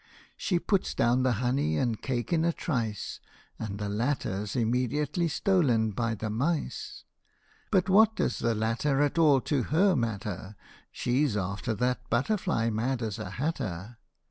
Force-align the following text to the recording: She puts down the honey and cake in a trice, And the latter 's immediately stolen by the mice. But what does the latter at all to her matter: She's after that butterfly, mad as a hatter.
She 0.35 0.57
puts 0.57 0.95
down 0.95 1.21
the 1.21 1.33
honey 1.45 1.77
and 1.77 2.01
cake 2.01 2.33
in 2.33 2.43
a 2.43 2.51
trice, 2.51 3.19
And 3.59 3.77
the 3.77 3.87
latter 3.87 4.47
's 4.47 4.55
immediately 4.55 5.27
stolen 5.27 5.91
by 5.91 6.15
the 6.15 6.31
mice. 6.31 7.03
But 7.69 7.87
what 7.87 8.15
does 8.15 8.39
the 8.39 8.55
latter 8.55 8.99
at 9.03 9.19
all 9.19 9.41
to 9.41 9.61
her 9.65 9.95
matter: 9.95 10.55
She's 10.91 11.37
after 11.37 11.75
that 11.75 12.09
butterfly, 12.09 12.71
mad 12.71 13.03
as 13.03 13.19
a 13.19 13.29
hatter. 13.29 13.97